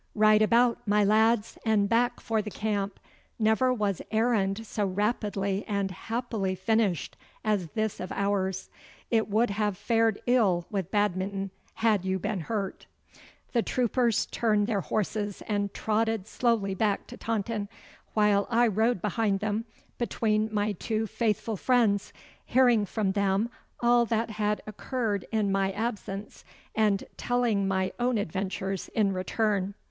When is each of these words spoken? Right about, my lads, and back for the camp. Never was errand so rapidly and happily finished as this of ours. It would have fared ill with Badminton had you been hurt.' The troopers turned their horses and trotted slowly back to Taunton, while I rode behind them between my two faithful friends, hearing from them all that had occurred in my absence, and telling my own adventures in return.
Right 0.15 0.41
about, 0.41 0.79
my 0.87 1.03
lads, 1.03 1.59
and 1.63 1.87
back 1.87 2.19
for 2.19 2.41
the 2.41 2.49
camp. 2.49 2.99
Never 3.37 3.71
was 3.71 4.01
errand 4.09 4.65
so 4.65 4.83
rapidly 4.83 5.63
and 5.67 5.91
happily 5.91 6.55
finished 6.55 7.15
as 7.45 7.67
this 7.75 7.99
of 7.99 8.11
ours. 8.11 8.71
It 9.11 9.29
would 9.29 9.51
have 9.51 9.77
fared 9.77 10.19
ill 10.25 10.65
with 10.71 10.89
Badminton 10.89 11.51
had 11.75 12.03
you 12.03 12.17
been 12.17 12.39
hurt.' 12.39 12.87
The 13.53 13.61
troopers 13.61 14.25
turned 14.31 14.65
their 14.65 14.81
horses 14.81 15.43
and 15.47 15.71
trotted 15.71 16.25
slowly 16.25 16.73
back 16.73 17.05
to 17.05 17.15
Taunton, 17.15 17.69
while 18.15 18.47
I 18.49 18.65
rode 18.65 19.03
behind 19.03 19.39
them 19.39 19.65
between 19.99 20.51
my 20.51 20.71
two 20.71 21.05
faithful 21.05 21.57
friends, 21.57 22.11
hearing 22.47 22.87
from 22.87 23.11
them 23.11 23.51
all 23.81 24.05
that 24.07 24.31
had 24.31 24.63
occurred 24.65 25.27
in 25.31 25.51
my 25.51 25.71
absence, 25.71 26.43
and 26.73 27.03
telling 27.17 27.67
my 27.67 27.93
own 27.99 28.17
adventures 28.17 28.87
in 28.95 29.13
return. 29.13 29.75